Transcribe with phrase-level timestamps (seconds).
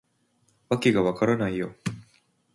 [0.69, 1.75] わけが分からないよ